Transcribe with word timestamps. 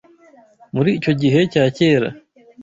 muri 0.75 0.89
icyo 0.97 1.11
gihe 1.21 1.39
cya 1.51 1.65
kera 1.77 2.09